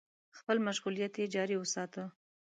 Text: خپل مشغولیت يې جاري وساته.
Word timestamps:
خپل 0.37 0.57
مشغولیت 0.67 1.13
يې 1.21 1.25
جاري 1.35 1.55
وساته. 1.59 2.03